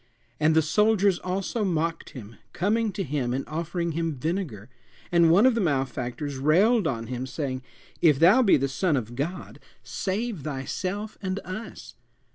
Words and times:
And 0.39 0.55
the 0.55 0.63
soldiers 0.63 1.19
also 1.19 1.63
mocked 1.63 2.09
him, 2.09 2.37
coming 2.53 2.91
to 2.93 3.03
him 3.03 3.33
and 3.35 3.47
offering 3.47 3.91
him 3.91 4.15
vinegar; 4.15 4.67
and 5.11 5.29
one 5.29 5.45
of 5.45 5.53
the 5.53 5.61
malefactors 5.61 6.37
railed 6.37 6.87
on 6.87 7.05
him, 7.05 7.27
saying, 7.27 7.61
If 8.01 8.17
thou 8.17 8.41
be 8.41 8.57
the 8.57 8.67
Son 8.67 8.97
of 8.97 9.15
God, 9.15 9.59
save 9.83 10.41
thyself 10.41 11.19
and 11.21 11.39
us. 11.45 11.93